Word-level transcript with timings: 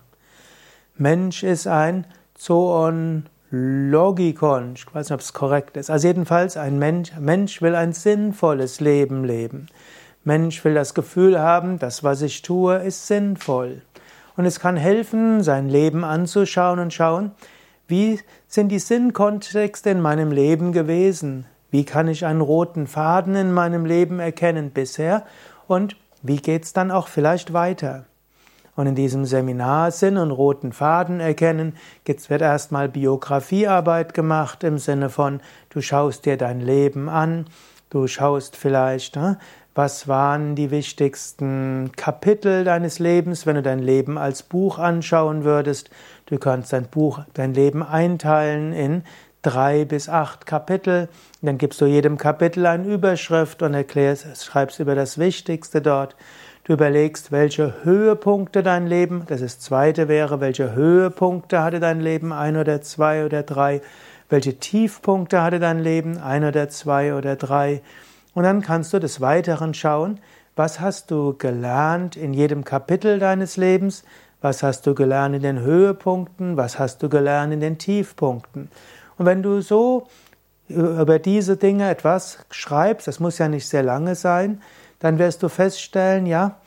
Mensch 0.97 1.43
ist 1.43 1.67
ein 1.67 2.07
Zoologikon. 2.33 4.73
Ich 4.75 4.87
weiß 4.87 5.09
nicht, 5.09 5.13
ob 5.13 5.19
es 5.19 5.33
korrekt 5.33 5.77
ist. 5.77 5.91
Also 5.91 6.07
jedenfalls 6.07 6.57
ein 6.57 6.79
Mensch. 6.79 7.11
Mensch 7.19 7.61
will 7.61 7.75
ein 7.75 7.93
sinnvolles 7.93 8.79
Leben 8.79 9.23
leben. 9.23 9.67
Mensch 10.23 10.65
will 10.65 10.73
das 10.73 10.95
Gefühl 10.95 11.39
haben, 11.39 11.77
das, 11.77 12.03
was 12.03 12.23
ich 12.23 12.41
tue, 12.41 12.77
ist 12.77 13.05
sinnvoll. 13.05 13.83
Und 14.37 14.45
es 14.45 14.59
kann 14.59 14.75
helfen, 14.75 15.43
sein 15.43 15.69
Leben 15.69 16.03
anzuschauen 16.03 16.79
und 16.79 16.91
schauen, 16.91 17.29
wie 17.87 18.19
sind 18.47 18.69
die 18.69 18.79
Sinnkontexte 18.79 19.89
in 19.89 20.01
meinem 20.01 20.31
Leben 20.31 20.71
gewesen? 20.71 21.45
Wie 21.69 21.83
kann 21.83 22.07
ich 22.07 22.25
einen 22.25 22.41
roten 22.41 22.87
Faden 22.87 23.35
in 23.35 23.51
meinem 23.51 23.85
Leben 23.85 24.19
erkennen 24.19 24.71
bisher? 24.71 25.25
Und 25.67 25.95
wie 26.21 26.37
geht's 26.37 26.73
dann 26.73 26.89
auch 26.89 27.07
vielleicht 27.07 27.53
weiter? 27.53 28.05
Und 28.75 28.87
in 28.87 28.95
diesem 28.95 29.25
Seminar 29.25 29.91
Sinn 29.91 30.17
und 30.17 30.31
roten 30.31 30.73
Faden 30.73 31.19
erkennen, 31.19 31.75
jetzt 32.07 32.29
wird 32.29 32.41
erstmal 32.41 32.89
Biografiearbeit 32.89 34.13
gemacht 34.13 34.63
im 34.63 34.79
Sinne 34.79 35.09
von, 35.09 35.39
du 35.69 35.81
schaust 35.81 36.25
dir 36.25 36.37
dein 36.37 36.59
Leben 36.59 37.07
an, 37.07 37.45
du 37.95 38.07
schaust 38.07 38.57
vielleicht, 38.57 39.15
ne, 39.15 39.37
was 39.73 40.07
waren 40.07 40.55
die 40.55 40.69
wichtigsten 40.69 41.91
Kapitel 41.95 42.65
deines 42.65 42.99
Lebens, 42.99 43.45
wenn 43.45 43.55
du 43.55 43.61
dein 43.61 43.79
Leben 43.79 44.17
als 44.17 44.43
Buch 44.43 44.79
anschauen 44.79 45.45
würdest? 45.45 45.89
Du 46.25 46.37
kannst 46.37 46.73
dein 46.73 46.87
Buch, 46.87 47.21
dein 47.33 47.53
Leben 47.53 47.83
einteilen 47.83 48.73
in 48.73 49.03
drei 49.41 49.85
bis 49.85 50.09
acht 50.09 50.45
Kapitel. 50.45 51.07
Dann 51.41 51.57
gibst 51.57 51.79
du 51.79 51.85
jedem 51.85 52.17
Kapitel 52.17 52.65
eine 52.65 52.85
Überschrift 52.85 53.61
und 53.61 53.73
erklärst, 53.73 54.43
schreibst 54.43 54.79
über 54.79 54.95
das 54.95 55.17
Wichtigste 55.17 55.81
dort. 55.81 56.17
Du 56.65 56.73
überlegst, 56.73 57.31
welche 57.31 57.75
Höhepunkte 57.83 58.63
dein 58.63 58.87
Leben, 58.87 59.23
das 59.27 59.39
ist 59.39 59.61
zweite 59.61 60.07
wäre, 60.09 60.41
welche 60.41 60.73
Höhepunkte 60.73 61.61
hatte 61.61 61.79
dein 61.79 62.01
Leben, 62.01 62.33
ein 62.33 62.57
oder 62.57 62.81
zwei 62.81 63.23
oder 63.23 63.43
drei, 63.43 63.81
welche 64.29 64.57
Tiefpunkte 64.57 65.41
hatte 65.41 65.59
dein 65.59 65.79
Leben, 65.79 66.17
ein 66.17 66.43
oder 66.43 66.69
zwei 66.69 67.13
oder 67.13 67.35
drei. 67.35 67.81
Und 68.33 68.43
dann 68.43 68.61
kannst 68.61 68.93
du 68.93 68.99
des 68.99 69.21
Weiteren 69.21 69.73
schauen, 69.73 70.19
was 70.55 70.79
hast 70.79 71.11
du 71.11 71.35
gelernt 71.37 72.15
in 72.15 72.33
jedem 72.33 72.63
Kapitel 72.63 73.19
deines 73.19 73.57
Lebens, 73.57 74.03
was 74.41 74.63
hast 74.63 74.85
du 74.87 74.93
gelernt 74.93 75.35
in 75.35 75.41
den 75.41 75.59
Höhepunkten, 75.59 76.57
was 76.57 76.79
hast 76.79 77.01
du 77.03 77.09
gelernt 77.09 77.53
in 77.53 77.59
den 77.59 77.77
Tiefpunkten. 77.77 78.69
Und 79.17 79.25
wenn 79.25 79.41
du 79.41 79.61
so 79.61 80.07
über 80.67 81.19
diese 81.19 81.57
Dinge 81.57 81.89
etwas 81.89 82.39
schreibst, 82.49 83.07
das 83.07 83.19
muss 83.19 83.37
ja 83.37 83.47
nicht 83.47 83.67
sehr 83.67 83.83
lange 83.83 84.15
sein, 84.15 84.61
dann 84.99 85.19
wirst 85.19 85.43
du 85.43 85.49
feststellen, 85.49 86.25
ja, 86.25 86.57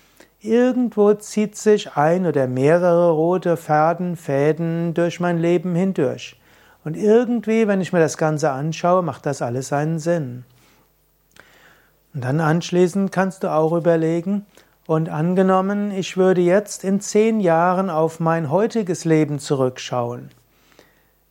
irgendwo 0.41 1.15
zieht 1.15 1.56
sich 1.56 1.97
ein 1.97 2.27
oder 2.27 2.47
mehrere 2.47 3.11
rote 3.11 3.56
Fäden, 3.56 4.17
Fäden 4.17 4.95
durch 4.95 5.19
mein 5.19 5.39
Leben 5.39 5.75
hindurch. 5.75 6.39
Und 6.84 6.97
irgendwie, 6.97 7.67
wenn 7.69 7.81
ich 7.81 7.93
mir 7.93 8.01
das 8.01 8.17
Ganze 8.17 8.51
anschaue, 8.51 9.03
macht 9.03 9.27
das 9.27 9.43
alles 9.43 9.73
einen 9.73 9.98
Sinn. 9.98 10.45
Und 12.15 12.25
dann 12.25 12.41
anschließend 12.41 13.12
kannst 13.12 13.43
du 13.45 13.53
auch 13.53 13.73
überlegen, 13.73 14.47
und 14.89 15.11
angenommen, 15.11 15.91
ich 15.91 16.17
würde 16.17 16.41
jetzt 16.41 16.83
in 16.83 17.03
zehn 17.03 17.41
Jahren 17.41 17.91
auf 17.91 18.21
mein 18.21 18.51
heutiges 18.51 19.05
Leben 19.05 19.39
zurückschauen. 19.39 20.31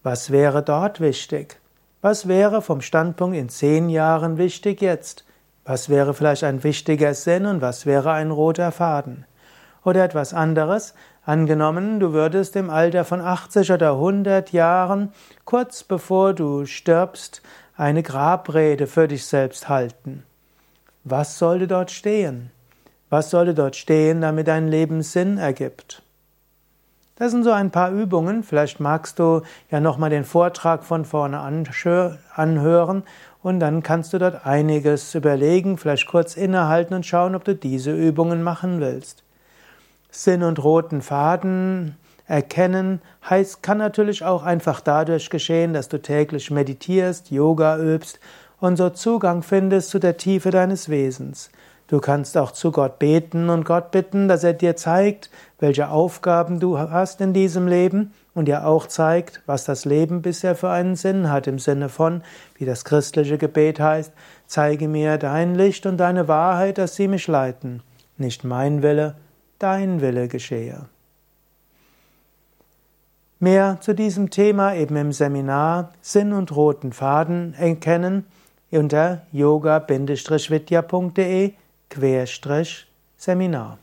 Was 0.04 0.30
wäre 0.30 0.62
dort 0.62 1.02
wichtig? 1.02 1.60
Was 2.02 2.28
wäre 2.28 2.62
vom 2.62 2.82
Standpunkt 2.82 3.36
in 3.36 3.50
zehn 3.50 3.90
Jahren 3.90 4.38
wichtig 4.38 4.80
jetzt? 4.82 5.26
Was 5.66 5.90
wäre 5.90 6.14
vielleicht 6.14 6.44
ein 6.44 6.64
wichtiger 6.64 7.16
Sinn 7.16 7.48
und 7.48 7.60
was 7.60 7.88
wäre 7.88 8.12
ein 8.12 8.30
roter 8.30 8.72
Faden? 8.72 9.26
Oder 9.88 10.04
etwas 10.04 10.34
anderes, 10.34 10.94
angenommen, 11.26 12.02
du 12.02 12.12
würdest 12.12 12.58
im 12.58 12.70
Alter 12.70 13.06
von 13.06 13.22
80 13.22 13.72
oder 13.72 13.92
100 13.92 14.52
Jahren, 14.52 15.14
kurz 15.46 15.86
bevor 15.86 16.34
du 16.34 16.66
stirbst, 16.66 17.42
eine 17.78 18.04
Grabrede 18.04 18.86
für 18.86 19.08
dich 19.08 19.26
selbst 19.26 19.70
halten. 19.70 20.24
Was 21.06 21.40
sollte 21.40 21.68
dort 21.68 21.90
stehen? 21.90 22.52
Was 23.10 23.30
sollte 23.30 23.54
dort 23.54 23.78
stehen, 23.78 24.20
damit 24.20 24.50
dein 24.50 24.68
Leben 24.68 25.04
Sinn 25.04 25.38
ergibt? 25.38 26.02
Das 27.16 27.32
sind 27.32 27.46
so 27.46 27.52
ein 27.52 27.72
paar 27.72 27.90
Übungen. 27.90 28.44
Vielleicht 28.44 28.82
magst 28.82 29.20
du 29.20 29.44
ja 29.72 29.80
nochmal 29.80 30.10
den 30.10 30.26
Vortrag 30.26 30.84
von 30.84 31.06
vorne 31.06 31.40
anhören 31.40 33.04
und 33.42 33.62
dann 33.62 33.84
kannst 33.84 34.12
du 34.12 34.18
dort 34.18 34.46
einiges 34.46 35.16
überlegen, 35.16 35.78
vielleicht 35.78 36.08
kurz 36.08 36.36
innehalten 36.36 36.94
und 36.94 37.06
schauen, 37.06 37.36
ob 37.36 37.46
du 37.46 37.56
diese 37.56 37.96
Übungen 37.96 38.44
machen 38.44 38.82
willst. 38.82 39.24
Sinn 40.10 40.44
und 40.44 40.64
roten 40.64 41.02
Faden 41.02 41.96
erkennen 42.28 43.02
heißt, 43.30 43.64
kann 43.64 43.78
natürlich 43.78 44.24
auch 44.24 44.44
einfach 44.44 44.82
dadurch 44.82 45.30
geschehen, 45.30 45.74
dass 45.74 45.90
du 45.90 46.02
täglich 46.02 46.52
meditierst, 46.52 47.32
Yoga 47.32 47.78
übst 47.78 48.20
und 48.60 48.78
so 48.78 48.90
Zugang 48.90 49.44
findest 49.44 49.90
zu 49.90 50.00
der 50.00 50.18
Tiefe 50.18 50.52
deines 50.52 50.90
Wesens. 50.90 51.50
Du 51.88 52.00
kannst 52.00 52.38
auch 52.38 52.52
zu 52.52 52.72
Gott 52.72 53.00
beten 53.00 53.50
und 53.50 53.64
Gott 53.64 53.92
bitten, 53.92 54.28
dass 54.28 54.44
er 54.44 54.52
dir 54.52 54.76
zeigt, 54.76 55.30
welche 55.60 55.90
Aufgaben 55.90 56.60
du 56.60 56.78
hast 56.78 57.22
in 57.22 57.32
diesem 57.32 57.66
Leben 57.66 58.14
und 58.34 58.46
dir 58.46 58.68
auch 58.68 58.88
zeigt, 58.88 59.42
was 59.46 59.64
das 59.64 59.86
Leben 59.86 60.22
bisher 60.22 60.56
für 60.56 60.70
einen 60.70 60.98
Sinn 60.98 61.32
hat, 61.32 61.48
im 61.48 61.60
Sinne 61.60 61.88
von, 61.88 62.24
wie 62.56 62.66
das 62.66 62.84
christliche 62.84 63.38
Gebet 63.38 63.80
heißt, 63.80 64.12
zeige 64.48 64.90
mir 64.90 65.18
dein 65.18 65.56
Licht 65.56 65.86
und 65.86 65.96
deine 65.98 66.28
Wahrheit, 66.28 66.78
dass 66.78 66.96
sie 66.96 67.08
mich 67.08 67.28
leiten. 67.28 67.82
Nicht 68.18 68.44
mein 68.44 68.84
Wille, 68.84 69.16
dein 69.60 70.02
Wille 70.02 70.28
geschehe. 70.28 70.88
Mehr 73.40 73.78
zu 73.82 73.94
diesem 73.94 74.32
Thema 74.32 74.74
eben 74.74 74.96
im 74.96 75.12
Seminar 75.12 75.94
Sinn 76.02 76.34
und 76.34 76.56
roten 76.56 76.92
Faden 76.92 77.54
erkennen 77.54 78.26
unter 78.72 79.28
yoga-vidya.de 79.32 81.54
Seminar 83.18 83.78